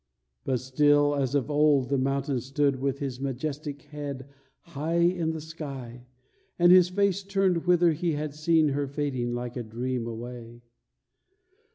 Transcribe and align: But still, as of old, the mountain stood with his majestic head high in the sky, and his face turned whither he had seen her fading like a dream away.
But 0.45 0.59
still, 0.59 1.13
as 1.15 1.35
of 1.35 1.51
old, 1.51 1.89
the 1.89 1.97
mountain 1.99 2.39
stood 2.39 2.77
with 2.77 2.97
his 2.97 3.19
majestic 3.19 3.83
head 3.83 4.27
high 4.61 4.95
in 4.95 5.29
the 5.29 5.39
sky, 5.39 6.07
and 6.57 6.71
his 6.71 6.89
face 6.89 7.21
turned 7.21 7.67
whither 7.67 7.91
he 7.91 8.13
had 8.13 8.33
seen 8.33 8.69
her 8.69 8.87
fading 8.87 9.35
like 9.35 9.55
a 9.55 9.61
dream 9.61 10.07
away. 10.07 10.63